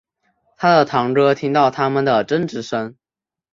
[0.57, 2.95] 他的堂哥听到他们的争执声